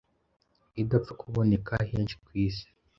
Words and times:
idapfa 0.81 1.11
kuboneka 1.21 1.73
henshi 1.91 2.15
ku 2.23 2.29
isi. 2.45 2.67